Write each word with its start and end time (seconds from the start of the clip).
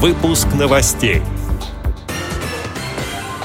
Выпуск 0.00 0.46
новостей. 0.56 1.22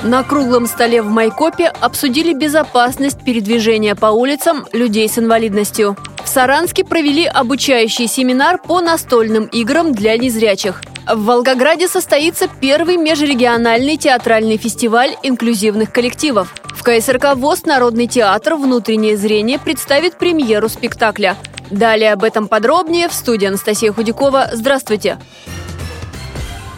На 0.03 0.21
круглом 0.21 0.67
столе 0.67 1.01
в 1.01 1.07
Майкопе 1.07 1.65
обсудили 1.65 2.31
безопасность 2.31 3.23
передвижения 3.25 3.95
по 3.95 4.07
улицам 4.07 4.67
людей 4.71 5.09
с 5.09 5.17
инвалидностью. 5.17 5.97
В 6.23 6.29
Саранске 6.29 6.83
провели 6.83 7.25
обучающий 7.25 8.05
семинар 8.05 8.59
по 8.59 8.81
настольным 8.81 9.45
играм 9.45 9.93
для 9.93 10.15
незрячих. 10.15 10.83
В 11.11 11.25
Волгограде 11.25 11.87
состоится 11.87 12.47
первый 12.61 12.97
межрегиональный 12.97 13.97
театральный 13.97 14.57
фестиваль 14.57 15.15
инклюзивных 15.23 15.91
коллективов. 15.91 16.53
В 16.75 16.83
КСРК 16.83 17.33
ВОЗ 17.33 17.65
Народный 17.65 18.05
театр 18.05 18.53
«Внутреннее 18.53 19.17
зрение» 19.17 19.57
представит 19.57 20.19
премьеру 20.19 20.69
спектакля. 20.69 21.35
Далее 21.71 22.13
об 22.13 22.23
этом 22.23 22.47
подробнее 22.47 23.09
в 23.09 23.13
студии 23.13 23.47
Анастасия 23.47 23.91
Худякова. 23.91 24.49
Здравствуйте! 24.53 25.17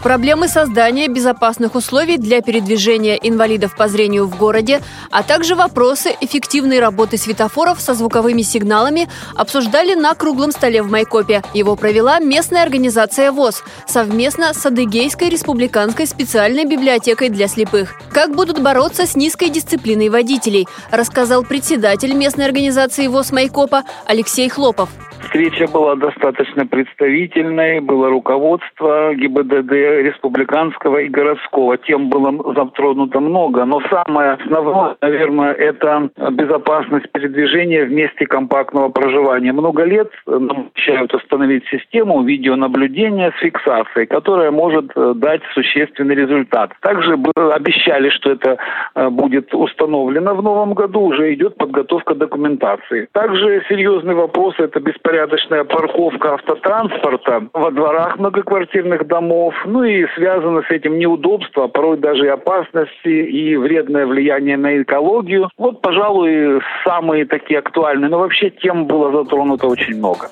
Проблемы 0.02 0.46
создания 0.46 1.08
безопасных 1.08 1.74
условий 1.74 2.16
для 2.16 2.40
передвижения 2.40 3.16
инвалидов 3.16 3.74
по 3.76 3.88
зрению 3.88 4.26
в 4.26 4.36
городе, 4.36 4.80
а 5.10 5.22
также 5.22 5.56
вопросы 5.56 6.14
эффективной 6.20 6.78
работы 6.78 7.16
светофоров 7.18 7.80
со 7.80 7.94
звуковыми 7.94 8.42
сигналами 8.42 9.08
обсуждали 9.34 9.94
на 9.94 10.14
круглом 10.14 10.52
столе 10.52 10.82
в 10.82 10.90
Майкопе. 10.90 11.42
Его 11.54 11.74
провела 11.74 12.20
местная 12.20 12.62
организация 12.62 13.32
ВОЗ 13.32 13.64
совместно 13.88 14.54
с 14.54 14.64
Адыгейской 14.64 15.28
республиканской 15.28 16.06
специальной 16.06 16.66
библиотекой 16.66 17.28
для 17.28 17.48
слепых. 17.48 17.94
Как 18.12 18.34
будут 18.34 18.62
бороться 18.62 19.06
с 19.06 19.16
низкой 19.16 19.48
дисциплиной 19.48 20.08
водителей, 20.08 20.68
рассказал 20.90 21.42
председатель 21.42 22.12
местной 22.14 22.44
организации 22.44 23.08
ВОЗ 23.08 23.32
Майкопа 23.32 23.82
Алексей 24.06 24.48
Хлопов. 24.48 24.90
Встреча 25.26 25.66
была 25.66 25.96
достаточно 25.96 26.66
представительной, 26.66 27.80
было 27.80 28.08
руководство 28.08 29.12
ГИБДД 29.12 29.72
республиканского 30.06 30.98
и 30.98 31.08
городского. 31.08 31.76
Тем 31.78 32.08
было 32.08 32.54
затронуто 32.54 33.18
много, 33.18 33.64
но 33.64 33.82
самое 33.90 34.32
основное, 34.34 34.96
наверное, 35.00 35.52
это 35.52 36.10
безопасность 36.30 37.10
передвижения 37.10 37.84
в 37.84 37.90
месте 37.90 38.24
компактного 38.26 38.88
проживания. 38.88 39.52
Много 39.52 39.82
лет 39.82 40.10
нам 40.26 40.70
обещают 40.72 41.12
установить 41.12 41.64
систему 41.72 42.22
видеонаблюдения 42.22 43.32
с 43.36 43.40
фиксацией, 43.40 44.06
которая 44.06 44.52
может 44.52 44.92
э, 44.94 45.12
дать 45.16 45.42
существенный 45.54 46.14
результат. 46.14 46.70
Также 46.80 47.14
обещали, 47.34 48.10
что 48.10 48.30
это 48.30 48.58
э, 48.94 49.08
будет 49.10 49.52
установлено 49.52 50.36
в 50.36 50.42
новом 50.42 50.74
году, 50.74 51.00
уже 51.00 51.34
идет 51.34 51.56
подготовка 51.56 52.14
документации. 52.14 53.08
Также 53.10 53.64
серьезный 53.68 54.14
вопрос– 54.14 54.54
это 54.58 54.78
беспорядок 54.78 55.15
порядочная 55.16 55.64
парковка 55.64 56.34
автотранспорта 56.34 57.48
во 57.54 57.70
дворах 57.70 58.18
многоквартирных 58.18 59.06
домов, 59.06 59.54
ну 59.64 59.82
и 59.82 60.06
связано 60.14 60.62
с 60.62 60.70
этим 60.70 60.98
неудобства, 60.98 61.64
а 61.64 61.68
порой 61.68 61.96
даже 61.96 62.26
и 62.26 62.28
опасности 62.28 63.08
и 63.08 63.56
вредное 63.56 64.06
влияние 64.06 64.58
на 64.58 64.82
экологию. 64.82 65.48
Вот, 65.56 65.80
пожалуй, 65.80 66.60
самые 66.84 67.24
такие 67.24 67.60
актуальные. 67.60 68.10
Но 68.10 68.18
вообще 68.18 68.50
тем 68.50 68.86
было 68.86 69.10
затронуто 69.10 69.66
очень 69.68 69.96
много. 69.96 70.28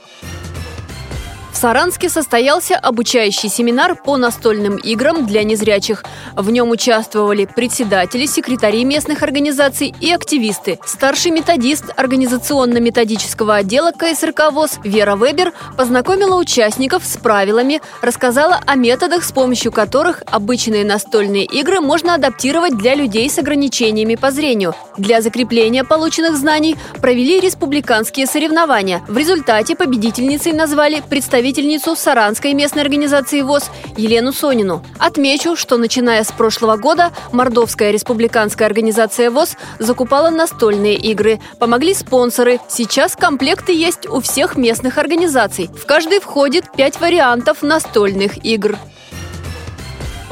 Саранске 1.56 2.08
состоялся 2.08 2.76
обучающий 2.76 3.48
семинар 3.48 3.94
по 3.94 4.16
настольным 4.16 4.76
играм 4.76 5.24
для 5.24 5.44
незрячих. 5.44 6.04
В 6.34 6.50
нем 6.50 6.70
участвовали 6.70 7.46
председатели, 7.46 8.26
секретари 8.26 8.84
местных 8.84 9.22
организаций 9.22 9.94
и 10.00 10.12
активисты. 10.12 10.78
Старший 10.84 11.30
методист 11.30 11.84
организационно-методического 11.96 13.54
отдела 13.56 13.92
КСРК 13.92 14.50
ВОЗ 14.52 14.78
Вера 14.82 15.14
Вебер 15.14 15.52
познакомила 15.76 16.36
участников 16.36 17.04
с 17.04 17.16
правилами, 17.16 17.80
рассказала 18.02 18.60
о 18.66 18.74
методах, 18.74 19.22
с 19.22 19.30
помощью 19.30 19.70
которых 19.70 20.22
обычные 20.26 20.84
настольные 20.84 21.44
игры 21.44 21.80
можно 21.80 22.14
адаптировать 22.14 22.76
для 22.76 22.96
людей 22.96 23.30
с 23.30 23.38
ограничениями 23.38 24.16
по 24.16 24.32
зрению. 24.32 24.74
Для 24.98 25.22
закрепления 25.22 25.84
полученных 25.84 26.36
знаний 26.36 26.76
провели 27.00 27.38
республиканские 27.38 28.26
соревнования. 28.26 29.02
В 29.06 29.16
результате 29.16 29.76
победительницей 29.76 30.52
назвали 30.52 31.00
представителей 31.08 31.43
руководительницу 31.44 31.94
Саранской 31.94 32.54
местной 32.54 32.80
организации 32.80 33.42
ВОЗ 33.42 33.70
Елену 33.98 34.32
Сонину. 34.32 34.82
Отмечу, 34.98 35.56
что 35.56 35.76
начиная 35.76 36.24
с 36.24 36.32
прошлого 36.32 36.78
года 36.78 37.12
Мордовская 37.32 37.90
республиканская 37.90 38.66
организация 38.66 39.30
ВОЗ 39.30 39.58
закупала 39.78 40.30
настольные 40.30 40.94
игры. 40.94 41.40
Помогли 41.58 41.92
спонсоры. 41.92 42.60
Сейчас 42.68 43.14
комплекты 43.14 43.74
есть 43.74 44.08
у 44.08 44.22
всех 44.22 44.56
местных 44.56 44.96
организаций. 44.96 45.68
В 45.68 45.84
каждый 45.84 46.20
входит 46.20 46.64
пять 46.74 46.98
вариантов 46.98 47.60
настольных 47.60 48.42
игр. 48.42 48.78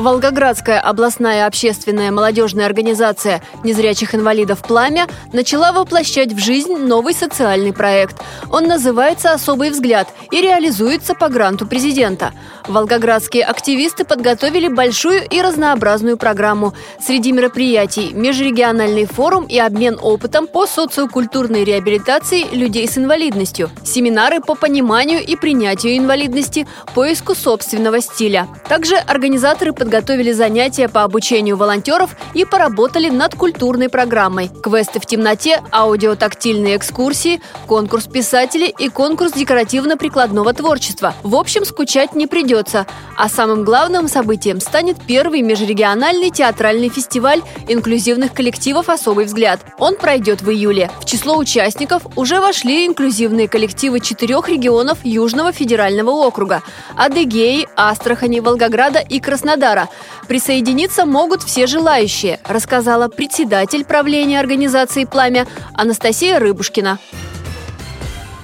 Волгоградская 0.03 0.81
областная 0.81 1.47
общественная 1.47 2.11
молодежная 2.11 2.67
организация 2.67 3.41
незрячих 3.63 4.17
инвалидов 4.17 4.61
«Пламя» 4.67 5.07
начала 5.33 5.71
воплощать 5.71 6.33
в 6.33 6.39
жизнь 6.41 6.77
новый 6.77 7.15
социальный 7.15 7.73
проект. 7.73 8.17
Он 8.51 8.65
называется 8.65 9.33
«Особый 9.33 9.71
взгляд» 9.71 10.09
и 10.33 10.41
реализуется 10.41 11.15
по 11.15 11.29
гранту 11.29 11.69
президента. 11.69 12.33
Волгоградские 12.67 13.45
активисты 13.45 14.05
подготовили 14.05 14.67
большую 14.67 15.23
и 15.29 15.41
разнообразную 15.41 16.17
программу. 16.17 16.75
Среди 17.01 17.31
мероприятий– 17.31 18.11
межрегиональный 18.12 19.05
форум 19.05 19.47
и 19.47 19.59
обмен 19.61 20.01
опытом 20.03 20.49
по 20.49 20.67
социокультурной 20.67 21.62
реабилитации 21.62 22.45
людей 22.53 22.89
с 22.89 22.99
инвалидностью, 22.99 23.71
семинары 23.85 24.41
по 24.41 24.57
пониманию 24.57 25.25
и 25.25 25.37
принятию 25.37 25.97
инвалидности, 25.97 26.67
поиску 26.93 27.37
собственного 27.37 28.01
стиля. 28.01 28.49
Также 28.69 28.97
организаторы 28.97 29.73
подготовили 29.73 29.92
занятия 30.33 30.89
по 30.89 31.03
обучению 31.03 31.57
волонтеров 31.57 32.17
и 32.33 32.45
поработали 32.45 33.11
над 33.11 33.35
культурной 33.35 33.89
программой. 33.89 34.49
Квесты 34.63 35.01
в 35.01 35.07
темноте, 35.07 35.63
аудиотактильные 35.71 36.77
экскурсии, 36.77 37.43
конкурс 37.67 38.07
писателей 38.07 38.75
и 38.79 38.89
конкурс 38.89 39.33
декоративно-прикладного 39.33 40.55
творчества. 40.55 41.15
В 41.23 41.35
общем, 41.35 41.65
скучать 41.65 42.15
не 42.15 42.27
придется. 42.27 42.87
А 43.17 43.29
самым 43.29 43.65
главным 43.65 44.09
событием 44.09 44.61
станет 44.61 44.97
первый 45.07 45.43
межрегиональный 45.43 46.31
театральный 46.31 46.89
фестиваль 46.89 47.43
инклюзивных 47.69 48.33
коллективов 48.33 48.89
«Особый 48.89 49.27
взгляд». 49.27 49.61
Он 49.79 49.97
пройдет 49.97 50.43
в 50.43 50.51
июле. 50.51 50.91
В 51.01 51.05
число 51.05 51.37
участников 51.37 52.03
уже 52.17 52.41
вошли 52.41 52.87
инклюзивные 52.87 53.49
коллективы 53.49 54.01
четырех 54.01 54.49
регионов 54.49 54.99
Южного 55.03 55.53
федерального 55.53 56.11
округа– 56.11 56.63
Адыгеи, 56.97 57.67
Астрахани, 57.77 58.41
Волгограда 58.41 59.01
и 59.01 59.19
Краснодара 59.19 59.72
Краснодара. 59.72 59.88
Присоединиться 60.28 61.05
могут 61.05 61.43
все 61.43 61.66
желающие, 61.66 62.41
рассказала 62.44 63.09
председатель 63.09 63.84
правления 63.84 64.41
организации 64.41 65.05
«Пламя» 65.05 65.47
Анастасия 65.75 66.38
Рыбушкина. 66.38 66.99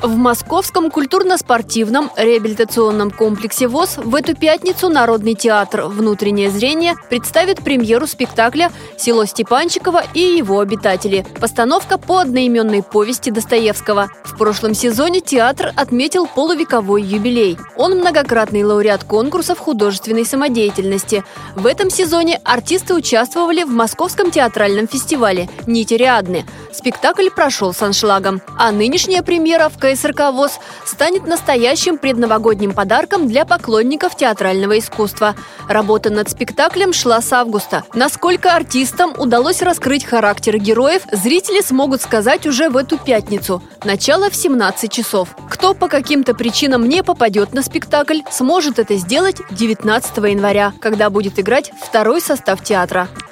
В 0.01 0.17
Московском 0.17 0.93
культурно-спортивном 0.93 2.13
реабилитационном 2.17 3.11
комплексе 3.11 3.67
ВОЗ 3.67 3.97
в 3.97 4.15
эту 4.15 4.37
пятницу 4.37 4.89
Народный 4.89 5.35
театр 5.35 5.87
«Внутреннее 5.87 6.53
зрение» 6.53 6.95
представит 7.11 7.65
премьеру 7.65 8.07
спектакля 8.07 8.71
«Село 8.97 9.25
Степанчиково 9.25 10.05
и 10.15 10.21
его 10.21 10.61
обитатели». 10.61 11.27
Постановка 11.41 11.99
по 11.99 12.19
одноименной 12.19 12.85
повести 12.85 13.31
Достоевского. 13.31 14.09
В 14.23 14.39
прошлом 14.39 14.73
сезоне 14.73 15.21
театр 15.21 15.73
отметил 15.75 16.29
полувековой 16.29 17.03
юбилей. 17.03 17.59
Он 17.77 17.99
многократный 17.99 18.63
лауреат 18.63 19.03
конкурсов 19.03 19.59
художественной 19.59 20.25
самодеятельности. 20.25 21.25
В 21.57 21.67
этом 21.67 21.91
сезоне 21.91 22.41
артисты 22.45 22.95
участвовали 22.95 23.65
в 23.65 23.71
Московском 23.71 24.31
театральном 24.31 24.87
фестивале 24.87 25.49
«Нити 25.67 25.95
Риадны». 25.95 26.47
Спектакль 26.79 27.29
прошел 27.29 27.75
с 27.75 27.83
аншлагом. 27.83 28.41
А 28.57 28.71
нынешняя 28.71 29.25
премьера 29.25 29.69
в 29.69 29.79
КСРК 29.79 30.31
ВОЗ 30.33 30.61
станет 30.85 31.27
настоящим 31.27 31.99
предновогодним 31.99 32.73
подарком 32.73 33.27
для 33.27 33.45
поклонников 33.45 34.17
театрального 34.17 34.79
искусства. 34.79 35.35
Работа 35.69 36.11
над 36.11 36.31
спектаклем 36.31 36.93
шла 36.93 37.21
с 37.21 37.33
августа. 37.33 37.83
Насколько 37.95 38.55
артистам 38.55 39.13
удалось 39.19 39.61
раскрыть 39.61 40.05
характеры 40.05 40.59
героев, 40.59 41.03
зрители 41.11 41.63
смогут 41.63 42.01
сказать 42.01 42.47
уже 42.47 42.71
в 42.71 42.77
эту 42.77 42.97
пятницу. 42.97 43.61
Начало 43.83 44.31
в 44.31 44.37
17 44.37 44.93
часов. 44.93 45.31
Кто 45.51 45.75
по 45.75 45.89
каким-то 45.89 46.33
причинам 46.33 46.89
не 46.89 47.03
попадет 47.03 47.55
на 47.55 47.63
спектакль, 47.63 48.21
сможет 48.31 48.79
это 48.79 48.95
сделать 48.95 49.39
19 49.51 50.17
января, 50.19 50.73
когда 50.81 51.11
будет 51.11 51.41
играть 51.41 51.73
второй 51.83 52.21
состав 52.21 52.63
театра. 52.63 53.09